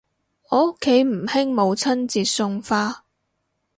[0.49, 3.03] 我屋企唔興母親節送花